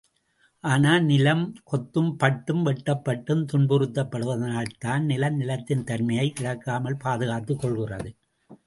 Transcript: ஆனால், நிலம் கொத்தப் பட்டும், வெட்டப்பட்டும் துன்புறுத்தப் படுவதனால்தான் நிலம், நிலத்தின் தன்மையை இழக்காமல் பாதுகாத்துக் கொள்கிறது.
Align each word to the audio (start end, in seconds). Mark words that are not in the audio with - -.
ஆனால், 0.63 1.03
நிலம் 1.03 1.43
கொத்தப் 1.71 2.15
பட்டும், 2.17 2.65
வெட்டப்பட்டும் 2.65 3.45
துன்புறுத்தப் 3.53 4.09
படுவதனால்தான் 4.11 4.99
நிலம், 4.99 5.35
நிலத்தின் 5.35 5.83
தன்மையை 5.83 6.33
இழக்காமல் 6.39 6.97
பாதுகாத்துக் 6.97 7.59
கொள்கிறது. 7.59 8.15